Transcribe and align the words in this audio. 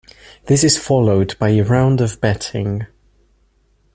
This 0.45 0.63
is 0.63 0.79
followed 0.79 1.37
by 1.37 1.49
a 1.49 1.61
round 1.63 2.01
of 2.01 2.19
betting. 2.19 2.87